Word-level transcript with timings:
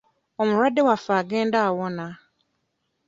Omulwadde 0.41 0.81
waffe 0.87 1.11
agenda 1.21 1.57
awona. 1.67 2.07